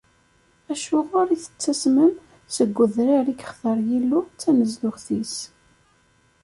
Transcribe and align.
Acuɣer 0.71 1.27
i 1.31 1.37
tettasmem 1.43 2.13
seg 2.55 2.77
udrar 2.83 3.25
i 3.29 3.33
yextar 3.39 3.77
Yillu, 3.89 4.21
d 4.25 4.35
tanezduɣt-is? 4.41 5.35